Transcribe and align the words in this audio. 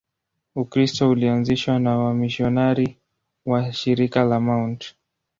Ukristo 0.55 1.09
ulianzishwa 1.09 1.79
na 1.79 1.97
wamisionari 1.97 2.97
wa 3.45 3.71
Shirika 3.73 4.23
la 4.23 4.39
Mt. 4.39 4.95